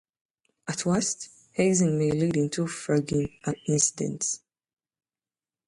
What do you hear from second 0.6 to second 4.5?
At worst, hazing may lead into fragging incidents.